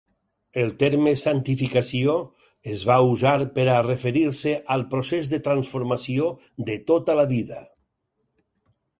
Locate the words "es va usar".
2.71-3.33